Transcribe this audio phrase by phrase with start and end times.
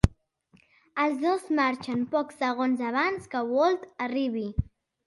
[1.03, 4.49] Els dos marxen pocs segons abans que Walt arribi.